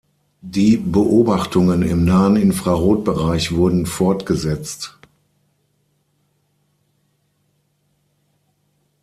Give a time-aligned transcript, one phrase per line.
[0.41, 4.97] Die Beobachtungen im nahen Infrarotbereich wurden fortgesetzt.